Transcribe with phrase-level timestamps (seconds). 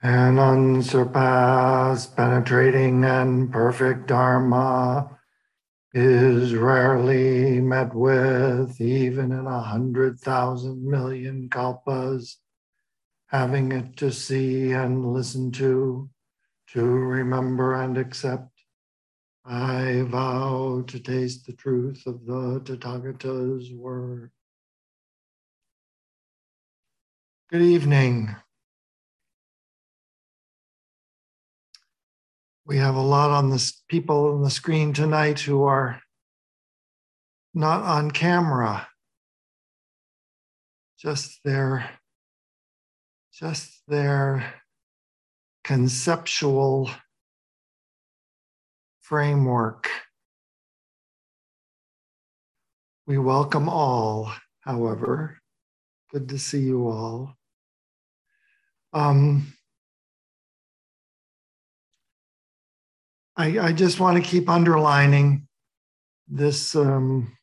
[0.00, 5.18] An unsurpassed, penetrating, and perfect Dharma
[5.92, 12.36] is rarely met with, even in a hundred thousand million kalpas.
[13.26, 16.08] Having it to see and listen to,
[16.68, 18.52] to remember and accept,
[19.44, 24.30] I vow to taste the truth of the Tathagata's word.
[27.50, 28.36] Good evening.
[32.68, 36.02] We have a lot on this people on the screen tonight who are
[37.54, 38.86] not on camera.
[41.00, 41.88] Just their
[43.32, 44.52] just their
[45.64, 46.90] conceptual
[49.00, 49.88] framework.
[53.06, 54.30] We welcome all,
[54.60, 55.38] however.
[56.12, 57.34] Good to see you all.
[58.92, 59.54] Um,
[63.38, 65.46] I, I just want to keep underlining
[66.26, 67.36] this um,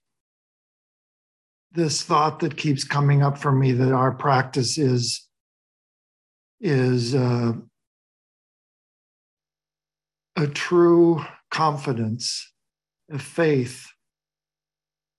[1.72, 5.26] this thought that keeps coming up for me that our practice is
[6.60, 7.54] is uh,
[10.36, 12.52] a true confidence,
[13.10, 13.88] a faith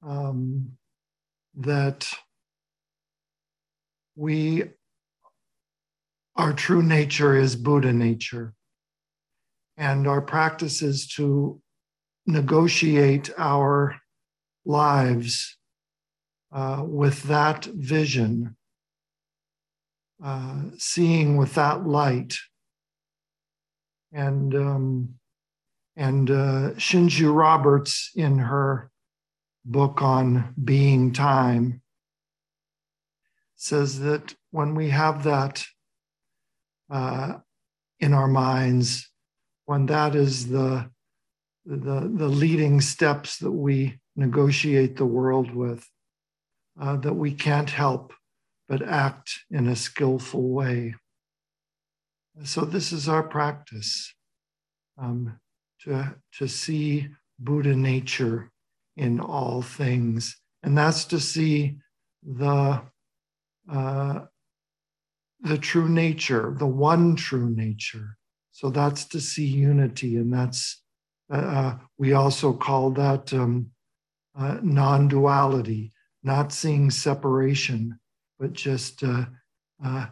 [0.07, 0.73] um,
[1.55, 2.13] that
[4.15, 4.65] we
[6.37, 8.53] our true nature is Buddha nature
[9.77, 11.61] and our practice is to
[12.27, 14.01] negotiate our
[14.65, 15.57] lives
[16.53, 18.57] uh, with that vision,
[20.23, 22.37] uh, seeing with that light.
[24.13, 25.15] And um,
[25.97, 28.91] and uh, Shinshu Roberts, in her
[29.65, 31.83] book on being time,
[33.57, 35.65] says that when we have that
[36.91, 37.35] uh,
[37.99, 39.11] in our minds,
[39.67, 40.89] when that is the,
[41.65, 45.87] the, the leading steps that we negotiate the world with,
[46.81, 48.13] uh, that we can't help
[48.69, 50.95] but act in a skillful way.
[52.45, 54.13] So, this is our practice
[54.99, 55.39] um,
[55.83, 58.51] to, to see Buddha nature
[58.97, 60.37] in all things.
[60.63, 61.79] And that's to see
[62.23, 62.83] the,
[63.71, 64.21] uh,
[65.41, 68.16] the true nature, the one true nature
[68.57, 70.81] so that's to see unity, and that's
[71.31, 73.71] uh, uh, we also call that um,
[74.35, 78.01] uh, non-duality, not seeing separation,
[78.39, 79.27] but just uh,
[79.85, 80.07] uh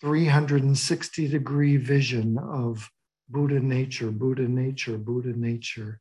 [0.00, 2.88] 360 degree vision of
[3.28, 6.00] Buddha nature, Buddha nature, Buddha nature.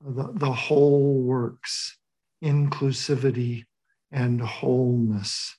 [0.00, 1.98] The, the whole works,
[2.42, 3.66] inclusivity
[4.10, 5.54] and wholeness,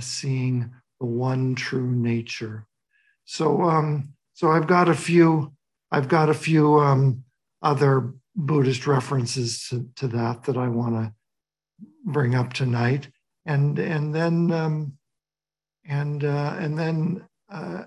[0.00, 0.70] seeing
[1.00, 2.66] the one true nature.
[3.24, 5.52] So um, so I've got a few.
[5.92, 7.22] I've got a few um,
[7.62, 11.12] other Buddhist references to, to, that that I want to
[12.04, 13.08] bring up tonight,
[13.46, 14.98] and and then um,
[15.84, 17.84] and uh, and then uh,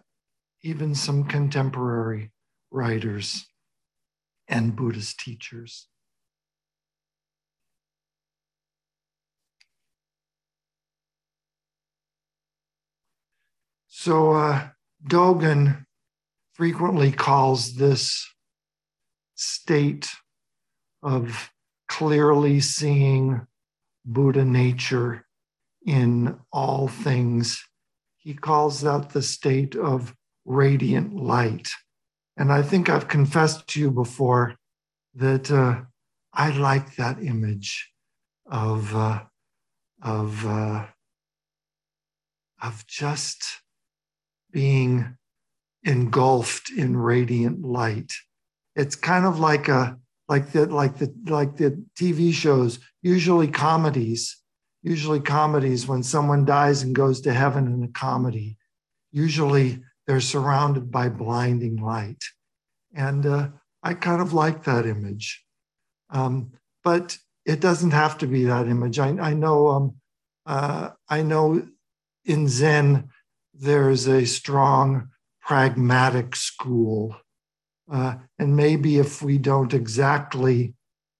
[0.61, 2.31] even some contemporary
[2.71, 3.45] writers
[4.47, 5.87] and Buddhist teachers.
[13.89, 14.69] So uh,
[15.05, 15.84] Dogen
[16.55, 18.25] frequently calls this
[19.35, 20.09] state
[21.03, 21.51] of
[21.89, 23.45] clearly seeing
[24.05, 25.25] Buddha nature
[25.85, 27.61] in all things.
[28.17, 31.67] He calls that the state of radiant light.
[32.37, 34.55] And I think I've confessed to you before
[35.15, 35.81] that uh,
[36.33, 37.91] I like that image
[38.49, 39.23] of, uh,
[40.01, 40.85] of, uh,
[42.61, 43.43] of just
[44.51, 45.17] being
[45.85, 48.11] engulfed in radiant light.
[48.75, 49.97] It's kind of like a
[50.27, 54.37] like the like the like the TV shows, usually comedies,
[54.81, 58.57] usually comedies when someone dies and goes to heaven in a comedy,
[59.11, 62.23] usually they're surrounded by blinding light.
[62.93, 63.49] And uh,
[63.81, 65.43] I kind of like that image.
[66.09, 66.51] Um,
[66.83, 68.99] but it doesn't have to be that image.
[68.99, 69.95] I, I know um,
[70.45, 71.67] uh, I know
[72.23, 73.09] in Zen
[73.53, 75.09] there's a strong
[75.45, 77.15] pragmatic school.
[77.91, 80.73] Uh, and maybe if we don't exactly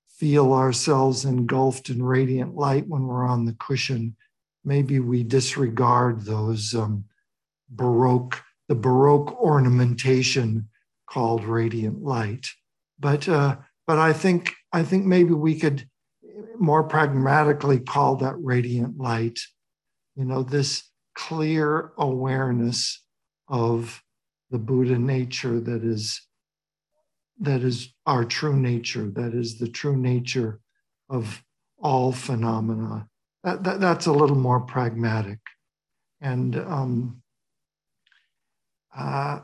[0.10, 4.16] feel ourselves engulfed in radiant light when we're on the cushion,
[4.64, 7.06] maybe we disregard those um,
[7.70, 10.68] Baroque, the Baroque ornamentation
[11.08, 12.48] called radiant light.
[13.00, 15.88] But uh, but I think I think maybe we could
[16.58, 19.40] more pragmatically call that radiant light.
[20.16, 23.04] You know, this clear awareness
[23.48, 24.02] of
[24.52, 26.22] the Buddha nature that is
[27.40, 30.60] that is our true nature, that is the true nature
[31.10, 31.44] of
[31.82, 33.08] all phenomena.
[33.44, 35.40] That, that that's a little more pragmatic.
[36.22, 37.22] And um,
[38.96, 39.42] uh,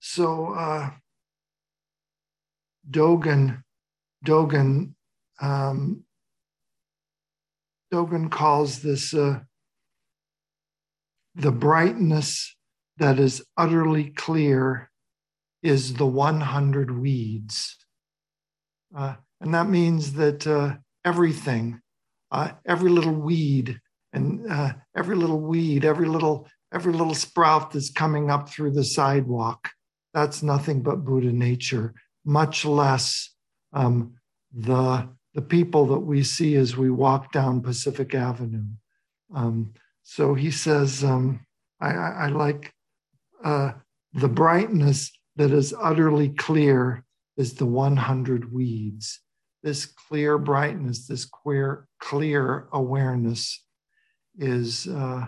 [0.00, 0.90] so uh,
[2.90, 3.62] Dogen,
[4.24, 4.94] Dogen,
[5.40, 6.04] um,
[7.92, 9.40] Dogen calls this uh,
[11.34, 12.56] the brightness
[13.00, 14.90] that is utterly clear
[15.62, 17.76] is the 100 weeds.
[18.96, 21.80] Uh, and that means that uh, everything,
[22.30, 23.80] uh, every little weed,
[24.12, 28.84] and uh, every little weed, every little every little sprout that's coming up through the
[28.84, 29.70] sidewalk,
[30.14, 31.94] that's nothing but Buddha nature.
[32.24, 33.30] Much less
[33.72, 34.14] um,
[34.52, 38.64] the the people that we see as we walk down Pacific Avenue.
[39.34, 41.46] Um, so he says, um,
[41.80, 42.72] I, I, I, like
[43.44, 43.72] uh,
[44.12, 47.04] the brightness that is utterly clear
[47.36, 49.20] is the 100 weeds.
[49.62, 53.64] This clear brightness, this queer, clear awareness
[54.38, 55.26] is uh,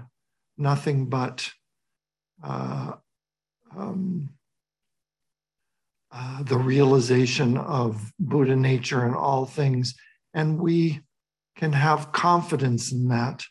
[0.57, 1.51] nothing but
[2.43, 2.93] uh,
[3.77, 4.31] um,
[6.11, 9.95] uh, the realization of Buddha nature in all things.
[10.35, 11.01] And we
[11.57, 13.43] can have confidence in that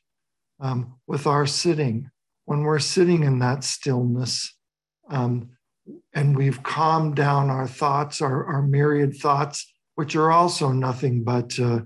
[0.59, 2.09] um, with our sitting.
[2.51, 4.53] When we're sitting in that stillness
[5.09, 5.51] um,
[6.13, 11.57] and we've calmed down our thoughts, our, our myriad thoughts, which are also nothing but,
[11.57, 11.83] uh,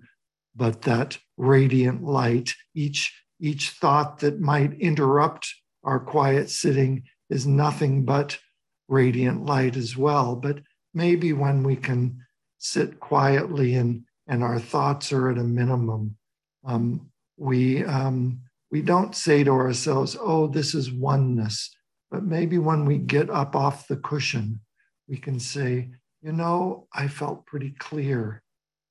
[0.56, 2.56] but that radiant light.
[2.74, 5.54] Each each thought that might interrupt
[5.84, 8.40] our quiet sitting is nothing but
[8.88, 10.36] radiant light as well.
[10.36, 10.62] But
[10.96, 12.26] maybe when we can
[12.58, 16.18] sit quietly and, and our thoughts are at a minimum,
[16.66, 18.40] um, we, um,
[18.72, 21.70] we don't say to ourselves, oh, this is oneness.
[22.12, 24.62] But maybe when we get up off the cushion,
[25.08, 25.90] we can say,
[26.22, 28.42] you know, I felt pretty clear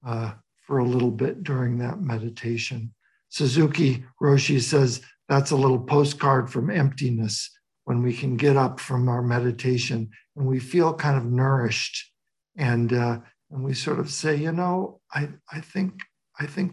[0.07, 0.33] uh,
[0.67, 2.95] for a little bit during that meditation.
[3.29, 7.51] Suzuki Roshi says that's a little postcard from emptiness
[7.85, 12.13] when we can get up from our meditation and we feel kind of nourished
[12.57, 13.19] and uh,
[13.51, 16.01] and we sort of say you know i i think
[16.39, 16.73] i think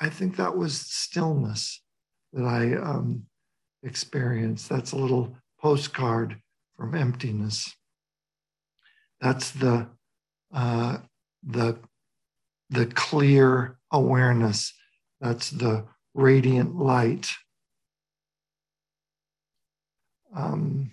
[0.00, 1.81] i think that was stillness
[2.32, 3.26] that i um,
[3.82, 6.40] that's a little postcard
[6.76, 7.74] from emptiness.
[9.20, 9.88] That's the
[10.54, 10.98] uh,
[11.42, 11.78] the
[12.70, 14.72] the clear awareness.
[15.20, 15.84] That's the
[16.14, 17.28] radiant light.
[20.34, 20.92] Um,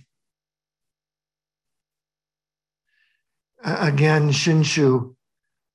[3.63, 5.15] again, Shinshu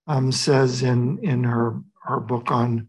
[0.07, 2.89] um, says in, in her, her book on,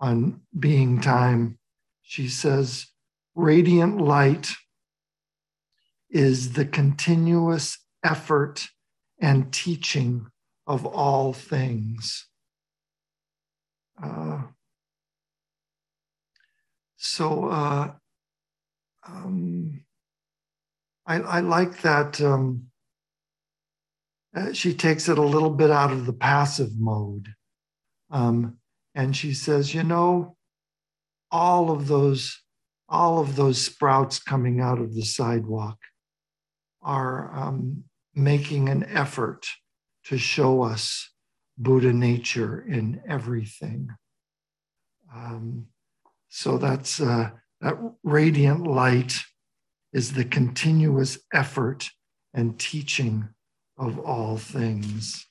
[0.00, 1.58] on being time,
[2.04, 2.86] she says,
[3.34, 4.52] radiant light
[6.10, 8.68] is the continuous effort
[9.18, 10.26] and teaching
[10.66, 12.28] of all things.
[14.02, 14.42] Uh,
[16.96, 17.92] so uh,
[19.06, 19.84] um,
[21.06, 22.66] I, I, like that um,
[24.36, 27.34] uh, she takes it a little bit out of the passive mode.
[28.10, 28.58] Um,
[28.94, 30.36] and she says, you know,
[31.34, 32.40] all of those,
[32.88, 35.78] all of those sprouts coming out of the sidewalk
[36.80, 37.82] are um,
[38.14, 39.44] making an effort
[40.04, 41.10] to show us
[41.58, 43.88] Buddha nature in everything.
[45.12, 45.66] Um,
[46.28, 47.30] so that's uh,
[47.60, 49.18] that radiant light
[49.92, 51.90] is the continuous effort
[52.32, 53.28] and teaching
[53.76, 55.26] of all things.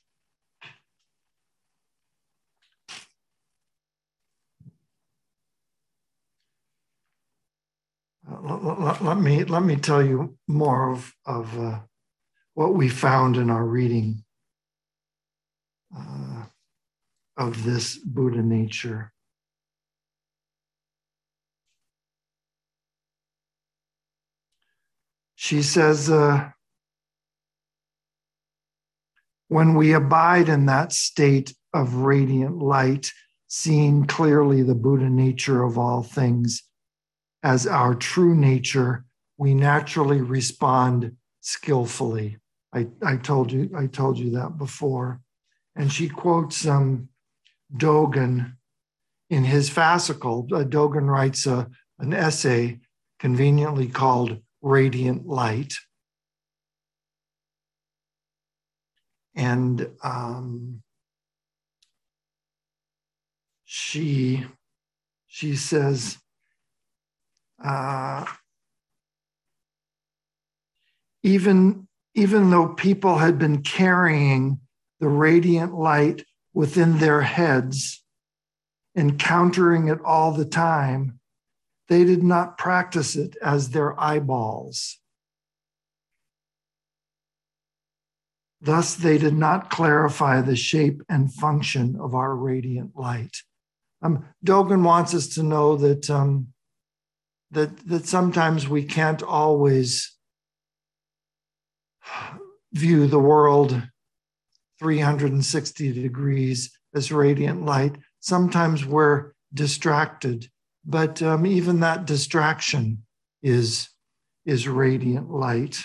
[8.44, 11.80] Let, let, let, me let me tell you more of of uh,
[12.54, 14.24] what we found in our reading
[15.98, 16.44] uh,
[17.38, 19.12] of this Buddha nature.
[25.36, 26.52] She says, uh,
[29.50, 33.12] when we abide in that state of radiant light,
[33.48, 36.64] seeing clearly the Buddha nature of all things
[37.44, 39.06] as our true nature,
[39.38, 42.38] we naturally respond skillfully.
[42.74, 45.20] I, I told you I told you that before.
[45.76, 47.10] And she quotes um,
[47.76, 48.54] Dogen
[49.30, 50.52] in his fascicle.
[50.52, 51.70] Uh, Dogen writes a,
[52.00, 52.80] an essay
[53.20, 55.74] conveniently called radiant light.
[59.36, 60.84] And um,
[63.66, 64.46] she
[65.28, 66.20] she says,
[67.63, 68.25] uh,
[71.24, 74.60] even, even though people had been carrying
[75.00, 78.03] the radiant light within their heads,
[78.96, 81.20] encountering it all the time,
[81.89, 85.00] they did not practice it as their eyeballs.
[88.62, 93.38] Thus, they did not clarify the shape and function of our radiant light.
[94.01, 96.52] Um, Dogen wants us to know that, um,
[97.53, 100.15] that, that sometimes we can't always
[102.74, 103.81] view the world
[104.79, 107.95] 360 degrees as radiant light.
[108.19, 110.50] Sometimes we're distracted,
[110.86, 113.03] but um, even that distraction
[113.41, 113.89] is,
[114.45, 115.81] is radiant light.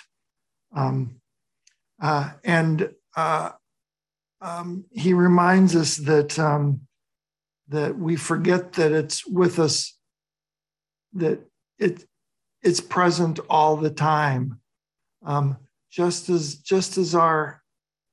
[0.75, 1.20] Um,
[2.00, 3.50] uh, and uh,
[4.40, 6.82] um, he reminds us that um,
[7.68, 9.96] that we forget that it's with us,
[11.12, 11.40] that
[11.78, 12.04] it
[12.62, 14.61] it's present all the time.
[15.25, 15.58] Um,
[15.90, 17.62] just as just as our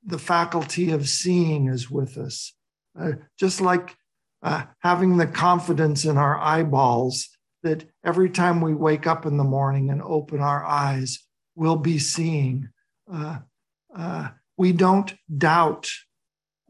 [0.06, 2.54] the faculty of seeing is with us,
[3.00, 3.96] uh, just like
[4.44, 7.30] uh, having the confidence in our eyeballs
[7.64, 11.98] that every time we wake up in the morning and open our eyes, we'll be
[11.98, 12.70] seeing.
[13.12, 13.38] Uh,
[13.96, 15.90] uh, we don't doubt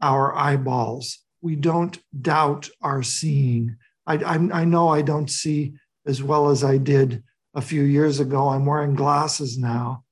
[0.00, 1.18] our eyeballs.
[1.42, 3.76] We don't doubt our seeing.
[4.06, 5.74] I, I, I know I don't see
[6.06, 7.22] as well as I did
[7.54, 8.48] a few years ago.
[8.48, 10.04] I'm wearing glasses now,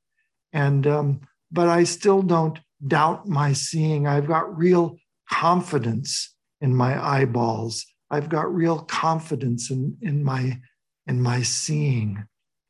[0.53, 1.21] and um,
[1.51, 4.07] but I still don't doubt my seeing.
[4.07, 4.97] I've got real
[5.31, 7.87] confidence in my eyeballs.
[8.11, 10.61] I've got real confidence in in my
[11.07, 12.25] in my seeing,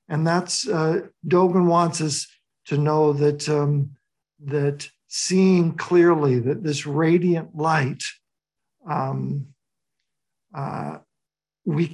[0.08, 2.26] and that's uh, Dogen wants us
[2.66, 3.90] to know that um,
[4.44, 8.02] that seeing clearly that this radiant light
[8.88, 9.46] um,
[10.54, 10.98] uh,
[11.64, 11.88] we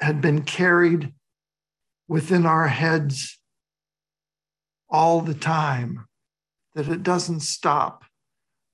[0.00, 1.12] had been carried
[2.08, 3.38] within our heads
[4.88, 6.06] all the time
[6.74, 8.04] that it doesn't stop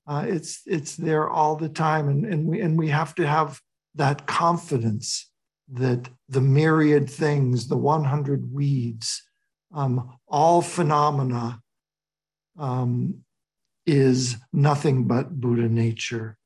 [0.05, 3.59] uh, it's it's there all the time and, and we and we have to have
[3.95, 5.31] that confidence
[5.71, 9.23] that the myriad things the 100 weeds
[9.73, 11.59] um, all phenomena
[12.59, 13.23] um,
[13.85, 16.37] is nothing but Buddha nature.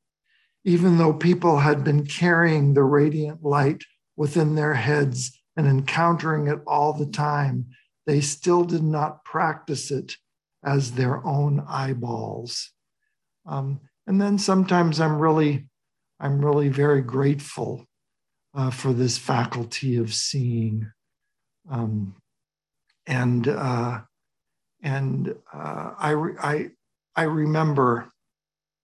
[0.64, 3.84] Even though people had been carrying the radiant light
[4.18, 7.68] within their heads and encountering it all the time,
[8.06, 10.18] they still did not practice it
[10.66, 12.72] as their own eyeballs.
[13.46, 15.68] Um, and then sometimes I'm really,
[16.20, 17.86] I'm really very grateful
[18.54, 20.92] uh, for this faculty of seeing.
[21.70, 22.16] Um,
[23.06, 24.02] and uh,
[24.84, 26.70] and uh, I, I,
[27.16, 28.10] I remember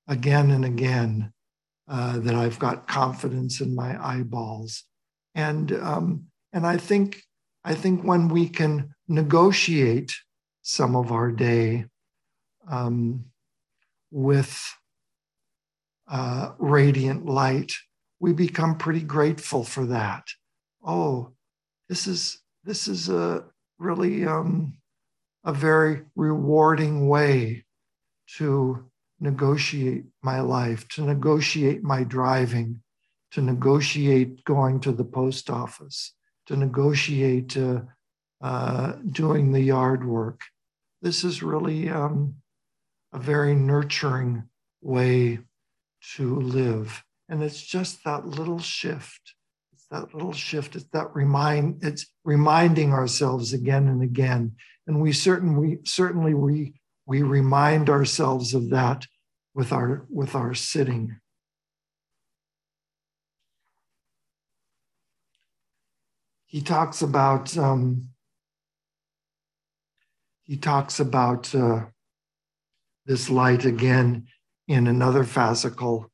[0.08, 1.32] again and again
[1.88, 4.86] uh, that I've got confidence in my eyeballs,
[5.36, 7.24] and um, and I think
[7.64, 10.14] I think when we can negotiate
[10.62, 11.86] some of our day
[12.70, 13.26] um,
[14.12, 14.62] with
[16.08, 17.72] uh, radiant light,
[18.20, 20.24] we become pretty grateful for that.
[20.86, 21.34] Oh,
[21.90, 23.46] this is this is a
[23.80, 24.78] really um,
[25.44, 27.66] a very rewarding way
[28.38, 32.83] to negotiate my life, to negotiate my driving,
[33.34, 36.14] to negotiate going to the post office,
[36.48, 37.82] to negotiate uh,
[38.42, 40.42] uh, doing the yard work.
[41.02, 42.36] This is really um,
[43.12, 44.44] a very nurturing
[44.82, 45.40] way
[46.16, 47.04] to live.
[47.30, 49.34] And it's just that little shift.
[49.74, 50.76] It's that little shift.
[50.76, 54.56] It's that remind, it's reminding ourselves again and again
[54.88, 56.74] and we certainly certainly we
[57.06, 59.06] we remind ourselves of that
[59.54, 61.18] with our with our sitting.
[66.54, 68.10] He talks about um,
[70.44, 71.86] he talks about uh,
[73.08, 74.28] this light again
[74.68, 76.10] in another fascicle,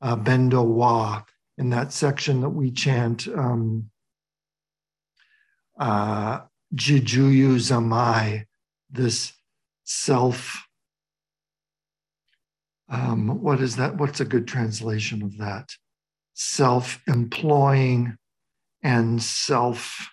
[0.00, 1.24] uh, Bendo Wa,
[1.58, 3.26] in that section that we chant.
[3.26, 3.90] Um,
[5.76, 6.42] uh,
[6.72, 8.44] Jijuyu Zanmai,
[8.90, 9.32] this
[9.82, 10.68] self.
[12.88, 13.96] Um, what is that?
[13.96, 15.70] What's a good translation of that?
[16.34, 18.16] Self employing
[18.82, 20.10] and self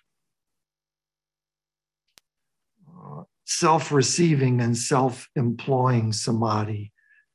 [2.90, 6.92] uh, self receiving and self employing samadhi,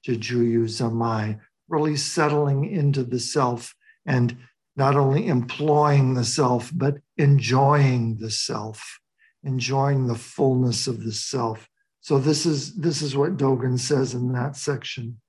[0.07, 3.75] Jijuyu Zanmai, really settling into the self
[4.05, 4.37] and
[4.77, 9.01] not only employing the self, but enjoying the self
[9.45, 11.69] enjoying the fullness of the self.
[12.01, 15.21] So this is this is what Dogen says in that section.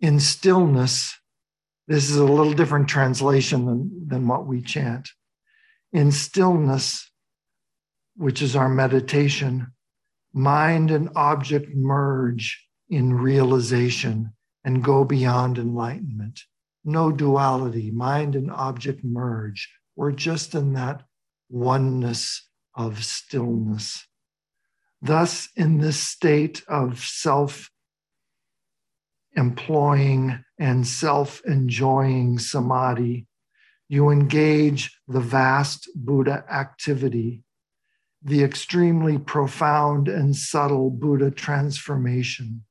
[0.00, 1.16] In stillness,
[1.88, 5.08] this is a little different translation than, than what we chant.
[5.92, 7.10] In stillness,
[8.16, 9.68] which is our meditation,
[10.32, 14.32] mind and object merge in realization
[14.64, 16.40] and go beyond enlightenment.
[16.84, 19.68] No duality, mind and object merge.
[19.96, 21.04] We're just in that
[21.48, 24.06] oneness of stillness.
[25.00, 27.70] Thus, in this state of self
[29.36, 33.26] employing and self enjoying samadhi,
[33.88, 37.42] you engage the vast Buddha activity,
[38.22, 42.64] the extremely profound and subtle Buddha transformation.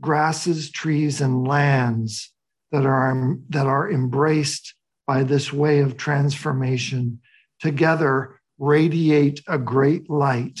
[0.00, 2.32] Grasses, trees, and lands
[2.70, 4.74] that are, that are embraced
[5.06, 7.20] by this way of transformation
[7.60, 10.60] together radiate a great light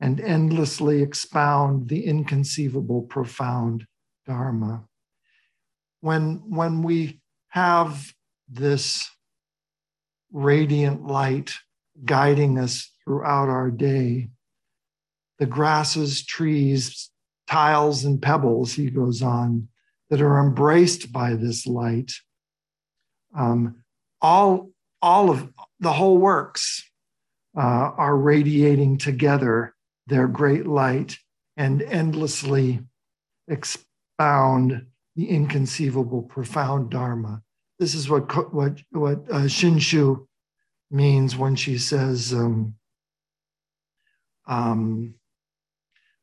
[0.00, 3.86] and endlessly expound the inconceivable profound
[4.26, 4.84] Dharma.
[6.00, 8.12] When, when we have
[8.48, 9.08] this
[10.32, 11.54] radiant light
[12.04, 14.28] guiding us throughout our day,
[15.38, 17.10] the grasses, trees,
[17.46, 19.68] tiles, and pebbles, he goes on,
[20.10, 22.12] that are embraced by this light,
[23.36, 23.82] um,
[24.20, 24.70] all,
[25.02, 26.88] all of the whole works
[27.56, 27.60] uh,
[27.96, 29.74] are radiating together
[30.06, 31.18] their great light
[31.56, 32.80] and endlessly
[33.48, 34.86] expound
[35.16, 37.42] the inconceivable, profound Dharma.
[37.78, 40.26] This is what what what uh, Shinshu
[40.90, 42.74] means when she says um,
[44.46, 45.14] um,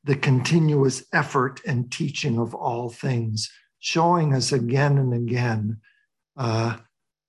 [0.03, 5.77] the continuous effort and teaching of all things, showing us again and again
[6.38, 6.77] uh,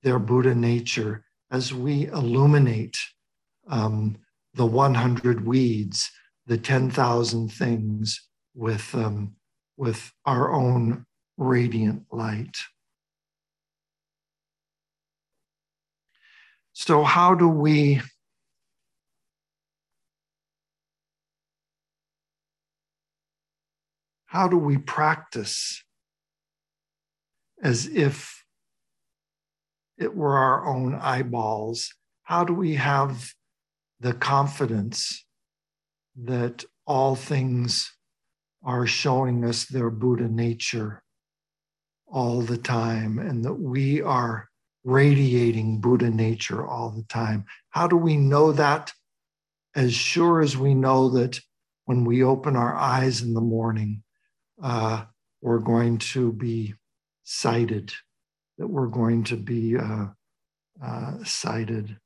[0.03, 2.99] their Buddha nature as we illuminate
[3.69, 4.17] um,
[4.55, 6.11] the 100 weeds
[6.47, 9.35] the 10,000 things with, um,
[9.77, 12.57] with our own radiant light.
[16.75, 18.03] So, how do we
[24.27, 25.85] how do we practice
[27.63, 28.45] as if
[29.97, 31.95] it were our own eyeballs?
[32.25, 33.33] How do we have
[34.01, 35.25] the confidence
[36.25, 37.95] that all things
[38.65, 41.05] are showing us their Buddha nature
[42.09, 44.49] all the time and that we are
[44.85, 47.47] radiating Buddha nature all the time.
[47.71, 48.93] How do we know that?
[49.75, 51.41] As sure as we know that
[51.87, 54.03] when we open our eyes in the morning,
[54.63, 55.05] uh,
[55.41, 56.75] we're going to be
[57.25, 57.93] sighted,
[58.59, 60.07] that we're going to be uh,
[60.83, 61.97] uh, sighted.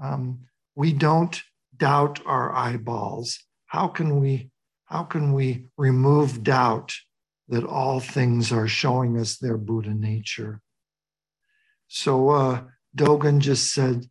[0.00, 0.40] Um,
[0.74, 1.42] we don't
[1.76, 3.40] doubt our eyeballs?
[3.66, 4.50] How can we
[4.86, 6.94] how can we remove doubt
[7.48, 10.60] that all things are showing us their Buddha nature?
[11.88, 12.62] So uh,
[12.96, 14.06] Dogen just said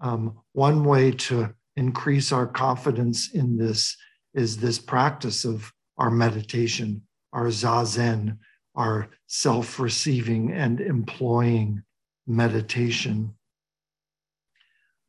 [0.00, 3.96] um, one way to increase our confidence in this
[4.34, 8.38] is this practice of our meditation, our zazen,
[8.74, 11.82] our self receiving and employing
[12.26, 13.34] meditation.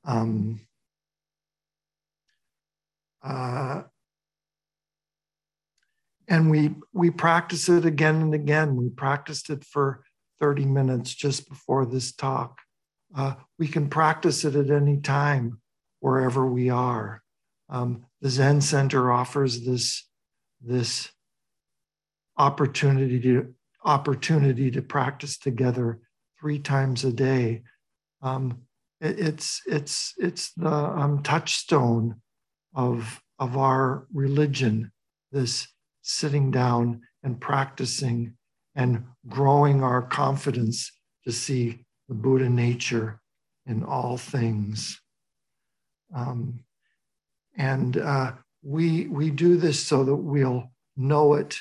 [0.06, 0.62] Um,
[3.24, 3.82] uh,
[6.28, 8.76] and we we practice it again and again.
[8.76, 10.05] We practiced it for
[10.40, 12.60] 30 minutes just before this talk.
[13.16, 15.60] Uh, we can practice it at any time,
[16.00, 17.22] wherever we are.
[17.70, 20.08] Um, the Zen Center offers this
[20.62, 21.10] this
[22.38, 26.00] opportunity to opportunity to practice together
[26.40, 27.64] three times a day.
[28.22, 28.64] Um,
[29.00, 32.22] it, it's it's it's the um, touchstone
[32.76, 34.92] of, of our religion,
[35.32, 35.68] this
[36.02, 38.36] sitting down and practicing
[38.76, 40.92] and growing our confidence
[41.24, 43.22] to see the Buddha nature
[43.66, 45.02] in all things.
[46.14, 46.60] Um,
[47.58, 51.58] and uh, we, we do this so that we'll know it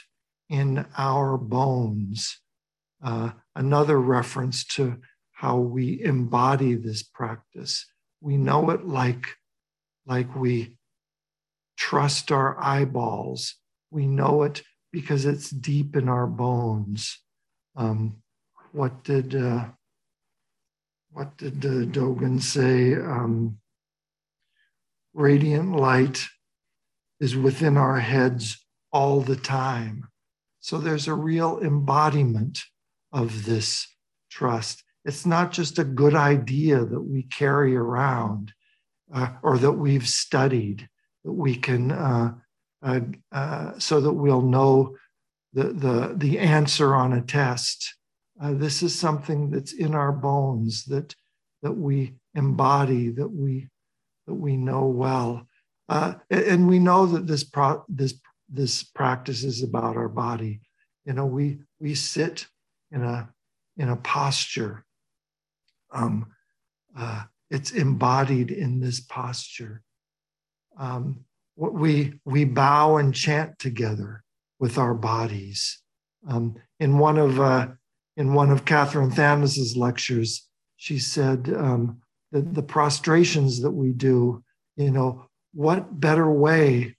[0.49, 2.41] in our bones.
[3.03, 4.99] Uh, another reference to
[5.33, 7.87] how we embody this practice.
[8.21, 9.27] We know it like,
[10.07, 10.79] like we
[11.77, 13.57] trust our eyeballs.
[13.91, 14.63] We know it
[14.95, 17.19] because it's deep in our bones.
[17.75, 18.23] Um,
[18.71, 19.65] what did uh,
[21.11, 22.95] what did uh, Dogen say?
[22.95, 23.59] Um,
[25.13, 26.25] radiant light
[27.19, 30.07] is within our heads all the time.
[30.61, 32.63] So there's a real embodiment
[33.13, 33.89] of this
[34.31, 34.85] trust.
[35.05, 38.53] It's not just a good idea that we carry around
[39.13, 40.89] uh, or that we've studied
[41.25, 41.91] that we can,
[42.85, 43.01] uh,
[43.33, 44.95] uh, so that we'll know
[45.55, 47.97] the, the, the answer on a test.
[48.41, 51.15] Uh, this is something that's in our bones that,
[51.63, 53.69] that we embody, that we,
[54.27, 55.47] that we know well.
[55.89, 58.15] uh, and we know that this pro- this
[58.49, 60.61] this practice is about our body.
[61.05, 62.47] You know, we we sit
[62.91, 63.29] in a
[63.77, 64.85] in a posture.
[65.93, 66.27] Um,
[66.97, 69.83] uh, it's embodied in this posture.
[70.79, 71.25] Um,
[71.57, 74.23] we we bow and chant together
[74.59, 75.81] with our bodies.
[76.29, 77.69] Um, in one of uh,
[78.17, 82.01] in one of Katherine Thanas's lectures, she said um,
[82.33, 84.43] that the prostrations that we do,
[84.77, 86.97] you know, what better way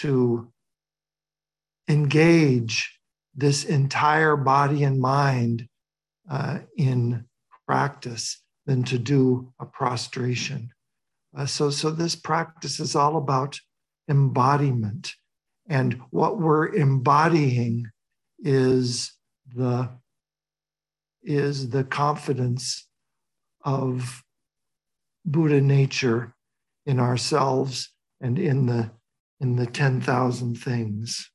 [0.00, 0.52] to
[1.88, 2.98] engage
[3.34, 5.68] this entire body and mind
[6.30, 7.24] uh, in
[7.66, 10.70] practice than to do a prostration.
[11.36, 13.60] Uh, so, so this practice is all about
[14.08, 15.14] embodiment,
[15.68, 17.90] and what we're embodying
[18.38, 19.12] is
[19.54, 19.90] the
[21.22, 22.86] is the confidence
[23.64, 24.22] of
[25.24, 26.34] Buddha nature
[26.84, 27.90] in ourselves
[28.20, 28.92] and in the
[29.40, 31.30] in the 10,000 things.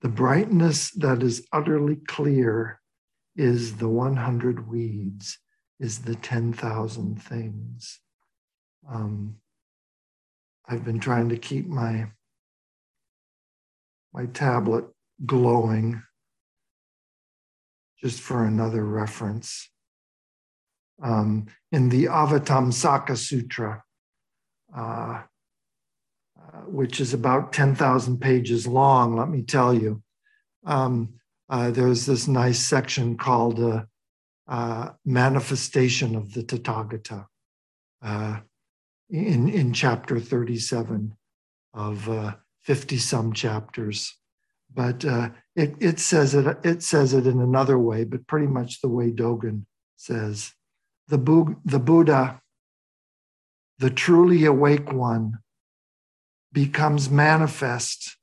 [0.00, 2.81] The brightness that is utterly clear
[3.36, 5.38] is the 100 weeds,
[5.80, 8.00] is the 10,000 things.
[8.88, 9.36] Um,
[10.68, 12.08] I've been trying to keep my
[14.14, 14.84] my tablet
[15.24, 16.02] glowing
[18.02, 19.70] just for another reference.
[21.02, 23.82] Um, in the Avatamsaka Sutra,
[24.76, 25.22] uh,
[26.38, 30.02] uh, which is about 10,000 pages long, let me tell you,
[30.66, 31.14] um,
[31.48, 33.82] uh, there's this nice section called uh,
[34.48, 37.26] uh, Manifestation of the Tathagata
[38.02, 38.40] uh,
[39.10, 41.14] in, in chapter 37
[41.74, 44.16] of 50 some chapters.
[44.74, 48.80] But uh, it, it says it it says it in another way, but pretty much
[48.80, 50.52] the way Dogen says.
[51.08, 52.40] The, Bu- the Buddha,
[53.78, 55.40] the truly awake one,
[56.52, 58.16] becomes manifest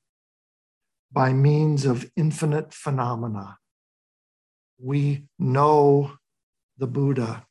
[1.12, 3.58] by means of infinite phenomena.
[4.82, 6.14] We know
[6.78, 7.46] the Buddha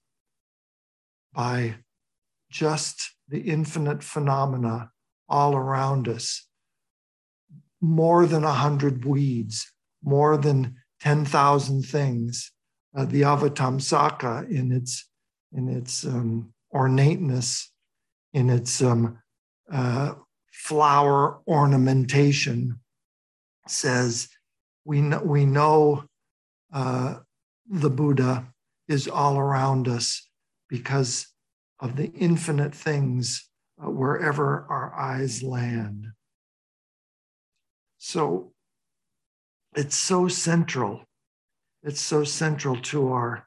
[1.34, 1.76] by
[2.50, 4.90] just the infinite phenomena
[5.28, 6.46] all around us
[7.80, 9.70] more than a hundred weeds,
[10.02, 12.52] more than 10,000 things.
[12.96, 15.08] Uh, the Avatamsaka in its,
[15.52, 17.70] in its um, ornateness,
[18.32, 19.18] in its um,
[19.70, 20.14] uh,
[20.50, 22.80] flower ornamentation,
[23.70, 24.28] says
[24.84, 26.04] we know, we know
[26.72, 27.16] uh,
[27.68, 28.46] the Buddha
[28.88, 30.28] is all around us
[30.68, 31.26] because
[31.80, 33.48] of the infinite things
[33.82, 36.08] uh, wherever our eyes land.
[37.98, 38.52] So
[39.76, 41.04] it's so central.
[41.82, 43.46] It's so central to our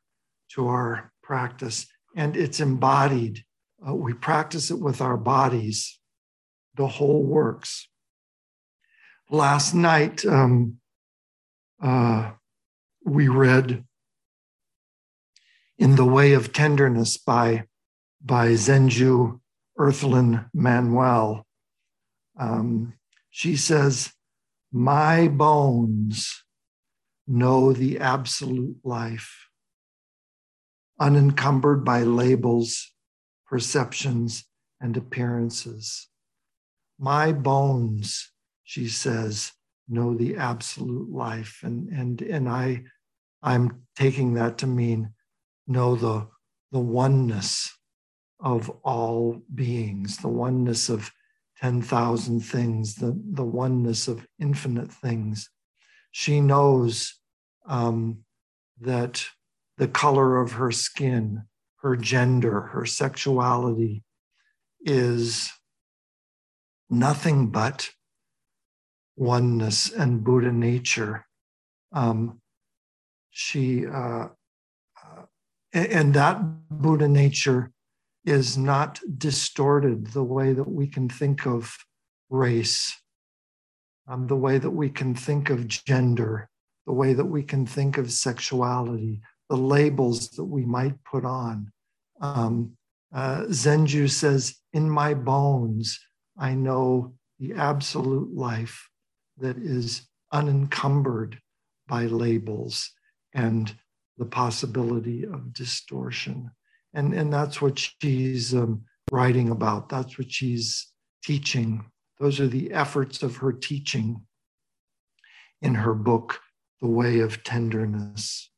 [0.56, 3.44] to our practice, and it's embodied.
[3.88, 6.00] Uh, we practice it with our bodies.
[6.76, 7.88] The whole works.
[9.34, 10.82] Last night, um,
[11.82, 12.32] uh,
[13.06, 13.86] we read
[15.78, 17.64] "In the Way of Tenderness" by
[18.22, 19.40] by Zenju
[19.80, 21.48] Earthlyn Manuel.
[22.38, 22.96] Um,
[23.30, 24.12] she says
[24.70, 26.44] my bones
[27.26, 29.48] know the absolute life,
[31.00, 32.92] unencumbered by labels,
[33.48, 34.44] perceptions,
[34.82, 36.10] and appearances.
[37.00, 38.31] My bones,
[38.72, 39.52] she says,
[39.90, 41.60] know the absolute life.
[41.62, 42.84] And, and, and I,
[43.44, 45.10] I'm taking that to mean
[45.68, 46.30] know the,
[46.72, 47.70] the oneness
[48.40, 51.12] of all beings, the oneness of
[51.60, 55.50] 10,000 things, the, the oneness of infinite things.
[56.12, 57.16] She knows
[57.68, 58.20] um,
[58.80, 59.26] that
[59.78, 61.44] the color of her skin,
[61.82, 64.06] her gender, her sexuality
[64.80, 65.52] is
[66.90, 67.92] nothing but
[69.22, 71.28] oneness and Buddha nature.
[71.94, 72.42] Um,
[73.30, 74.30] she uh,
[75.04, 75.24] uh,
[75.74, 77.72] and that Buddha nature
[78.26, 81.78] is not distorted the way that we can think of
[82.32, 83.00] race,
[84.08, 86.50] um, the way that we can think of gender,
[86.88, 91.72] the way that we can think of sexuality, the labels that we might put on.
[92.22, 92.72] Um,
[93.14, 96.00] uh, Zenju says, In my bones,
[96.38, 98.91] I know the absolute life
[99.42, 101.40] that is unencumbered
[101.88, 102.92] by labels
[103.34, 103.76] and
[104.18, 106.52] the possibility of distortion.
[106.94, 109.90] And and that's what she's um, writing about.
[109.90, 110.88] That's what she's
[111.24, 111.86] teaching.
[112.20, 114.22] Those are the efforts of her teaching
[115.62, 116.40] in her book
[116.82, 118.51] the way of tenderness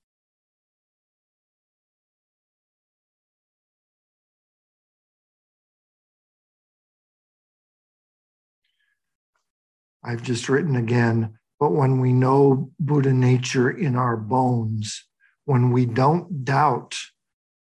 [10.04, 15.06] I've just written again, but when we know Buddha nature in our bones,
[15.46, 16.96] when we don't doubt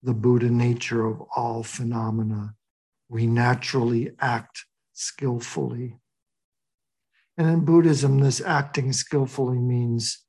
[0.02, 2.54] the Buddha nature of all phenomena,
[3.08, 5.98] we naturally act skillfully.
[7.36, 10.24] And in Buddhism, this acting skillfully means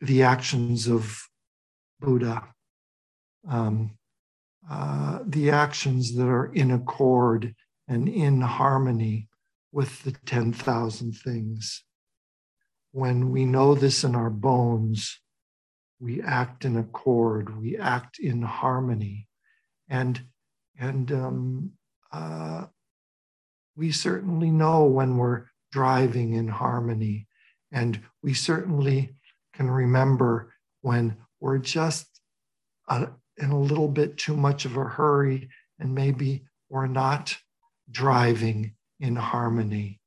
[0.00, 1.22] the actions of
[2.00, 2.48] Buddha,
[3.48, 3.96] um,
[4.70, 7.54] uh, the actions that are in accord
[7.88, 9.28] and in harmony
[9.74, 11.82] with the 10,000 things.
[12.92, 15.18] When we know this in our bones,
[15.98, 19.26] we act in accord, we act in harmony.
[19.88, 20.26] And,
[20.78, 21.72] and um,
[22.12, 22.66] uh,
[23.76, 27.26] we certainly know when we're driving in harmony.
[27.72, 29.16] And we certainly
[29.54, 32.06] can remember when we're just
[32.86, 33.08] a,
[33.38, 35.48] in a little bit too much of a hurry
[35.80, 37.36] and maybe we're not
[37.90, 40.00] driving in harmony.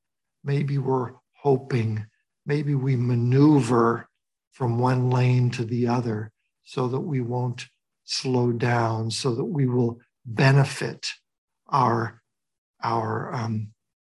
[0.43, 2.05] Maybe we're hoping,
[2.45, 4.07] maybe we maneuver
[4.51, 6.31] from one lane to the other
[6.63, 7.67] so that we won't
[8.05, 11.07] slow down, so that we will benefit
[11.67, 12.21] our,
[12.83, 13.69] our um,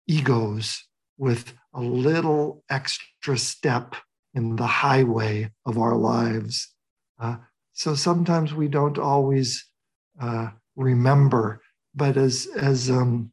[0.07, 0.85] egos
[1.17, 3.95] with a little extra step
[4.33, 6.73] in the highway of our lives.
[7.19, 7.37] Uh,
[7.73, 9.65] so sometimes we don't always
[10.21, 11.61] uh, remember,
[11.93, 13.31] but as as um,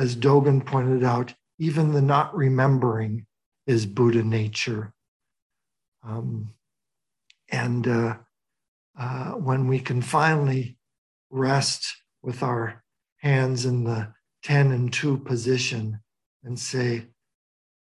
[0.00, 3.26] as Dogen pointed out, even the not remembering
[3.66, 4.94] is Buddha nature.
[6.02, 6.54] Um,
[7.50, 8.16] and uh,
[8.98, 10.78] uh, when we can finally
[11.28, 11.86] rest
[12.22, 12.82] with our
[13.18, 16.00] hands in the 10 and 2 position
[16.44, 17.04] and say,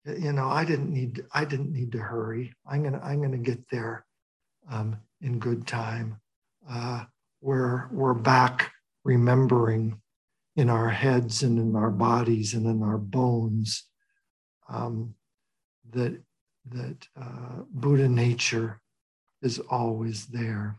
[0.05, 2.53] you know, I didn't need I didn't need to hurry.
[2.67, 4.05] I'm gonna I'm gonna get there
[4.69, 6.21] um, in good time.
[6.69, 7.05] Uh,
[7.41, 8.73] we're we're back
[9.05, 10.03] remembering
[10.57, 13.85] in our heads and in our bodies and in our bones
[14.69, 15.15] um,
[15.91, 16.21] that
[16.71, 18.81] that uh, Buddha nature
[19.43, 20.79] is always there.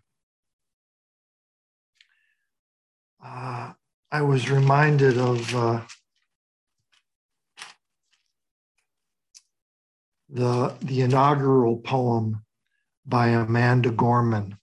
[3.24, 3.74] Uh,
[4.12, 5.82] I was reminded of uh,
[10.30, 12.44] the, the inaugural poem
[13.06, 14.58] by Amanda Gorman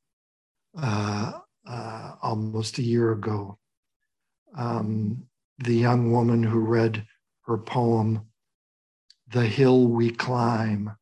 [0.76, 1.32] uh,
[1.66, 3.58] uh, almost a year ago.
[4.56, 5.24] Um,
[5.58, 7.06] the young woman who read
[7.46, 8.26] her poem,
[9.28, 10.96] The Hill We Climb.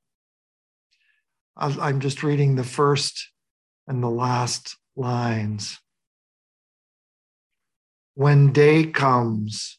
[1.56, 3.30] I'm just reading the first
[3.86, 5.78] and the last lines.
[8.14, 9.78] When day comes,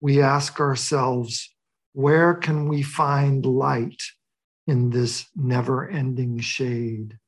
[0.00, 1.54] we ask ourselves,
[1.92, 4.02] where can we find light
[4.66, 7.18] in this never ending shade?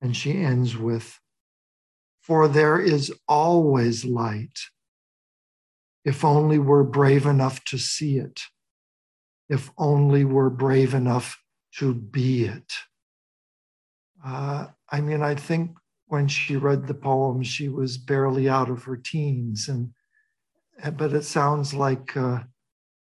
[0.00, 1.18] And she ends with,
[2.28, 4.58] For there is always light,
[6.04, 8.42] if only we're brave enough to see it,
[9.48, 11.42] if only we're brave enough
[11.78, 12.74] to be it.
[14.22, 15.70] Uh, I mean, I think
[16.08, 19.94] when she read the poem, she was barely out of her teens, and
[20.98, 22.40] but it sounds like uh,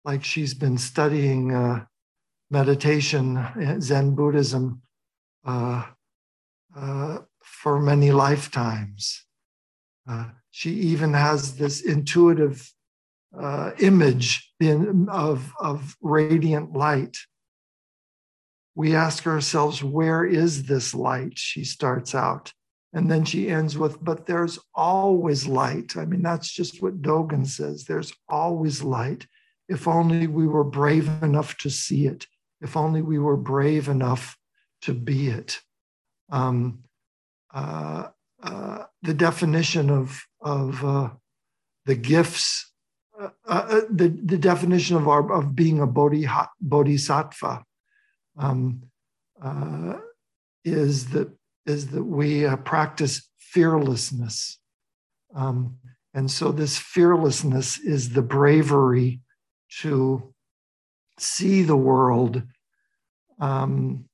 [0.02, 1.84] like she's been studying uh,
[2.50, 4.80] meditation, uh, Zen Buddhism,
[5.44, 5.84] uh,
[6.74, 7.18] uh,
[7.62, 9.26] for many lifetimes.
[10.08, 12.72] Uh, she even has this intuitive
[13.38, 17.18] uh, image in, of, of radiant light.
[18.74, 21.38] We ask ourselves, where is this light?
[21.38, 22.54] She starts out.
[22.94, 25.98] And then she ends with, but there's always light.
[25.98, 27.84] I mean, that's just what Dogen says.
[27.84, 29.26] There's always light.
[29.68, 32.26] If only we were brave enough to see it,
[32.62, 34.36] if only we were brave enough
[34.82, 35.60] to be it.
[36.30, 36.84] Um,
[37.54, 38.08] uh,
[38.42, 41.10] uh, the definition of, of uh,
[41.86, 42.72] the gifts,
[43.20, 47.64] uh, uh, the, the definition of, our, of being a bodhisattva
[48.38, 48.82] um,
[50.64, 51.30] is, that,
[51.66, 54.58] is that we practice fearlessness.
[55.34, 55.76] Um,
[56.12, 59.20] and so, this fearlessness is the bravery
[59.80, 60.34] to
[61.18, 62.42] see the world
[63.38, 64.06] um,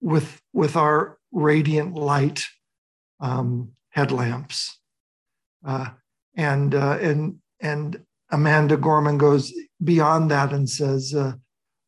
[0.00, 2.44] with with our radiant light
[3.20, 4.78] um, headlamps,
[5.66, 5.88] uh,
[6.36, 11.32] and uh, and and Amanda Gorman goes beyond that and says uh,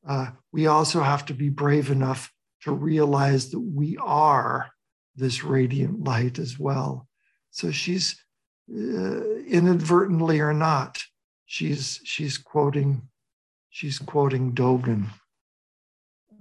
[0.06, 2.30] uh we also have to be brave enough
[2.62, 4.70] to realize that we are
[5.14, 7.06] this radiant light as well.
[7.50, 8.20] So she's
[8.70, 10.98] uh, inadvertently or not
[11.46, 13.08] she's she's quoting
[13.70, 15.06] she's quoting Dogen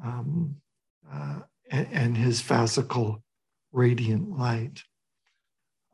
[0.03, 0.57] um,
[1.09, 1.39] uh,
[1.71, 3.21] and, and, his fascicle
[3.71, 4.83] radiant light.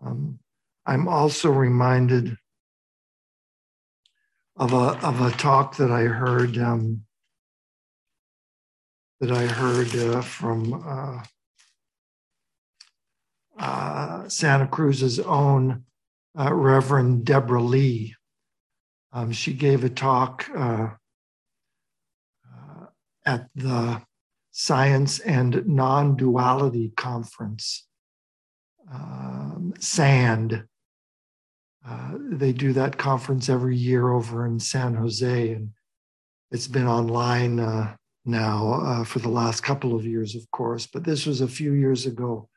[0.05, 0.39] Um,
[0.85, 2.35] I'm also reminded
[4.57, 7.03] of a of a talk that I heard um,
[9.19, 11.23] that I heard uh, from uh,
[13.59, 15.83] uh, Santa Cruz's own
[16.37, 18.15] uh, Reverend Deborah Lee.
[19.13, 20.89] Um, she gave a talk uh,
[22.45, 22.85] uh,
[23.25, 24.01] at the
[24.51, 27.87] Science and Non Duality Conference,
[28.91, 30.65] um, SAND.
[31.87, 35.71] Uh, they do that conference every year over in San Jose, and
[36.51, 40.85] it's been online uh, now uh, for the last couple of years, of course.
[40.85, 42.49] But this was a few years ago.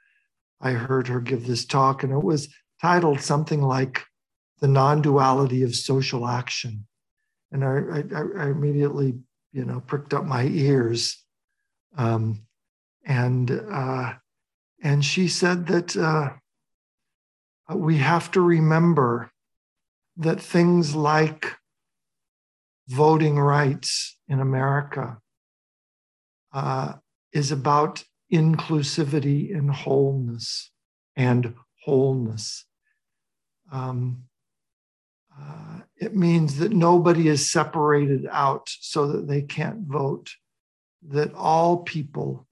[0.61, 2.53] I heard her give this talk, and it was
[2.83, 4.03] titled something like
[4.61, 6.87] "The Non-Duality of Social Action,"
[7.53, 9.15] and I, I, I immediately,
[9.53, 11.24] you know, pricked up my ears,
[11.97, 12.47] um,
[13.05, 14.15] and uh,
[14.83, 16.31] and she said that uh,
[17.75, 19.31] we have to remember
[20.17, 21.57] that things like
[22.89, 25.19] voting rights in America
[26.53, 26.95] uh,
[27.33, 30.71] is about inclusivity and wholeness
[31.17, 31.55] and
[31.85, 32.65] wholeness.
[33.73, 34.25] Um,
[35.39, 40.31] uh, it means that nobody is separated out so that they can't vote,
[41.09, 42.47] that all people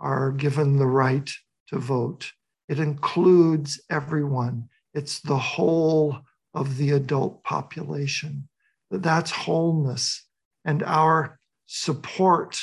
[0.00, 1.30] are given the right
[1.68, 2.32] to vote.
[2.68, 6.18] It includes everyone, it's the whole
[6.54, 8.48] of the adult population.
[8.90, 10.24] That's wholeness.
[10.64, 12.60] And our support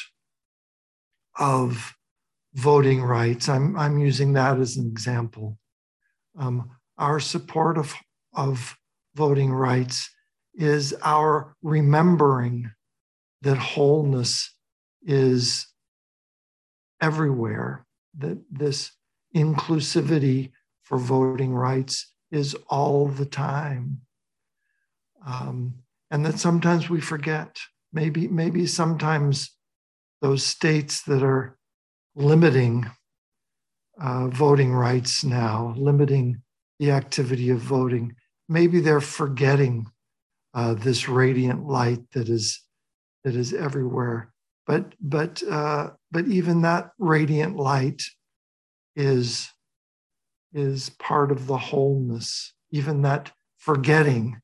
[1.38, 1.93] of
[2.54, 5.58] voting rights, I'm, I'm using that as an example.
[6.38, 7.93] Um, our support of,
[8.34, 8.76] of
[9.15, 10.10] voting rights
[10.54, 12.71] is our remembering
[13.41, 14.54] that wholeness
[15.04, 15.68] is
[17.02, 17.86] everywhere,
[18.18, 18.92] that this
[19.36, 20.52] inclusivity
[20.84, 24.02] for voting rights is all the time.
[25.26, 25.76] Um,
[26.10, 27.58] and that sometimes we forget.
[27.94, 29.52] Maybe, maybe sometimes
[30.22, 31.58] those states that are
[32.16, 32.90] limiting
[34.00, 36.42] uh, voting rights now, limiting
[36.80, 38.16] the activity of voting,
[38.50, 39.88] maybe they're forgetting
[40.54, 42.62] uh, this radiant light that is
[43.24, 44.31] that is everywhere.
[44.67, 48.04] But but uh, but even that radiant light
[48.95, 49.50] is
[50.54, 52.54] is part of the wholeness.
[52.71, 54.39] Even that forgetting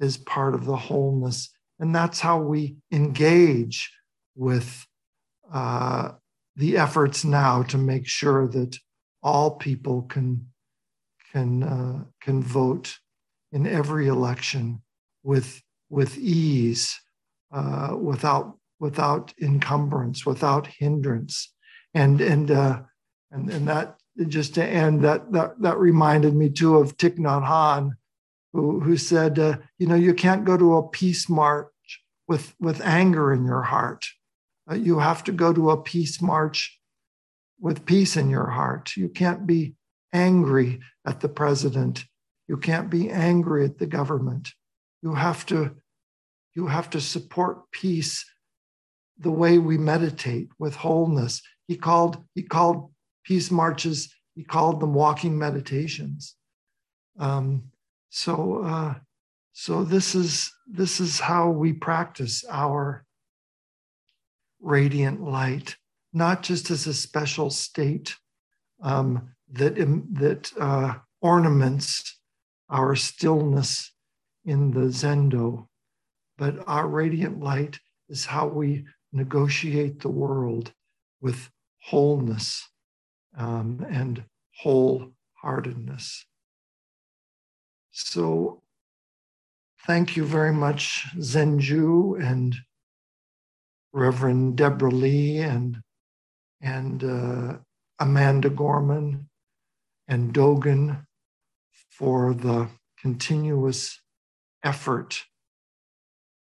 [0.00, 3.90] is part of the wholeness, and that's how we engage
[4.34, 4.86] with
[5.52, 6.10] uh,
[6.56, 8.78] the efforts now to make sure that
[9.22, 10.46] all people can
[11.32, 12.98] can uh, can vote
[13.52, 14.82] in every election
[15.22, 16.98] with with ease,
[17.52, 21.52] uh, without without encumbrance, without hindrance,
[21.94, 22.82] and and uh,
[23.30, 27.46] and and that just to end that that that reminded me too of Thich Nhat
[27.46, 27.92] Hanh,
[28.52, 31.68] who who said, uh, you know, you can't go to a peace march
[32.28, 34.06] with with anger in your heart.
[34.70, 36.80] Uh, you have to go to a peace march
[37.60, 38.96] with peace in your heart.
[38.96, 39.74] You can't be
[40.12, 42.04] angry at the president.
[42.48, 44.52] You can't be angry at the government.
[45.02, 45.76] You have to
[46.54, 48.24] you have to support peace
[49.18, 51.42] the way we meditate with wholeness.
[51.68, 52.90] He called he called
[53.24, 54.14] peace marches.
[54.34, 56.34] He called them walking meditations.
[57.18, 57.64] Um,
[58.10, 58.94] so uh,
[59.52, 63.04] so this is this is how we practice our
[64.60, 65.76] radiant light,
[66.12, 68.16] not just as a special state
[68.82, 69.76] um, that,
[70.12, 72.18] that uh, ornaments
[72.68, 73.92] our stillness
[74.44, 75.68] in the Zendo,
[76.36, 80.72] but our radiant light is how we negotiate the world
[81.20, 81.50] with
[81.82, 82.68] wholeness
[83.36, 84.24] um, and
[84.64, 86.24] wholeheartedness.
[87.90, 88.62] So,
[89.86, 92.56] thank you very much, Zenju and
[93.92, 95.78] Reverend Deborah Lee and
[96.60, 97.58] and uh,
[97.98, 99.28] Amanda Gorman
[100.08, 101.06] and Dogen
[101.90, 102.68] for the
[103.00, 104.00] continuous
[104.62, 105.24] effort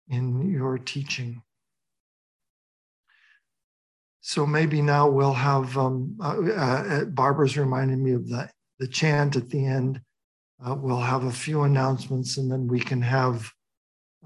[0.09, 1.43] in your teaching.
[4.27, 8.49] So maybe now we'll have um, uh, uh, Barbara's reminded me of the
[8.79, 10.01] the chant at the end.
[10.65, 13.53] Uh, we'll have a few announcements and then we can have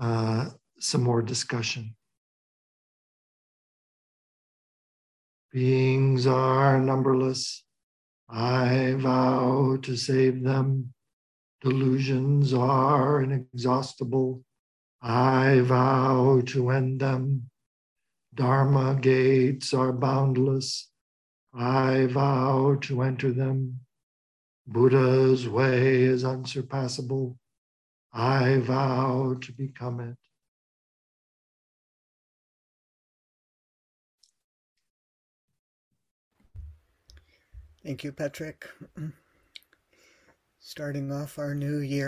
[0.01, 1.97] uh, some more discussion.
[5.53, 7.65] Beings are numberless.
[8.29, 10.95] I vow to save them.
[11.61, 14.45] Delusions are inexhaustible.
[15.03, 17.51] I vow to end them.
[18.39, 20.93] Dharma gates are boundless.
[21.53, 23.81] I vow to enter them.
[24.65, 27.37] Buddha's way is unsurpassable.
[28.13, 30.17] I vow to become it.
[37.85, 38.69] Thank you, Patrick.
[40.61, 42.08] Starting off our new year.